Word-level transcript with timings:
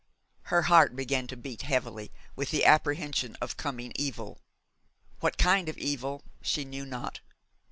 Her 0.45 0.63
heart 0.63 0.95
began 0.95 1.27
to 1.27 1.37
beat 1.37 1.61
heavily, 1.61 2.11
with 2.35 2.49
the 2.49 2.65
apprehension 2.65 3.37
of 3.39 3.55
coming 3.55 3.91
evil. 3.95 4.39
What 5.19 5.37
kind 5.37 5.69
of 5.69 5.77
evil 5.77 6.23
she 6.41 6.65
knew 6.65 6.87
not. 6.87 7.19